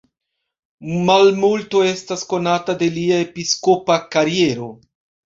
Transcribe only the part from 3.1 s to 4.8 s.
episkopa kariero.